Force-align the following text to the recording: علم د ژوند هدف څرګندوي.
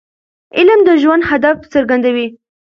علم 0.57 0.79
د 0.87 0.89
ژوند 1.01 1.23
هدف 1.31 1.57
څرګندوي. 1.73 2.27